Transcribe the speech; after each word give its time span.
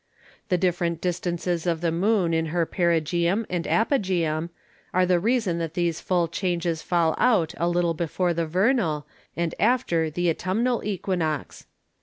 The 0.49 0.57
different 0.57 0.99
distances 0.99 1.67
of 1.67 1.81
the 1.81 1.91
Moon 1.91 2.33
in 2.33 2.47
her 2.47 2.65
Perigæum 2.65 3.45
and 3.51 3.65
Apogæum, 3.65 4.49
are 4.95 5.05
the 5.05 5.19
Reason 5.19 5.59
that 5.59 5.75
these 5.75 6.01
full 6.01 6.27
changes 6.27 6.81
fall 6.81 7.13
out 7.19 7.53
a 7.57 7.69
little 7.69 7.93
before 7.93 8.33
the 8.33 8.47
Vernal, 8.47 9.05
and 9.35 9.53
after 9.59 10.09
the 10.09 10.27
Autumnal 10.27 10.83
Equinox. 10.83 11.67